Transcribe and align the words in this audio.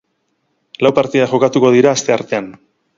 Lau 0.87 0.91
partida 1.01 1.29
jokatuko 1.37 1.73
dira 1.79 1.95
asteartean. 1.95 2.55